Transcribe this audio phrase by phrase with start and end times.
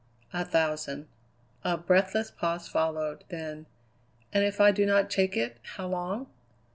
[0.33, 1.07] "A thousand."
[1.63, 3.23] A breathless pause followed.
[3.29, 3.67] Then:
[4.33, 6.25] "And if I do not take it, how long?"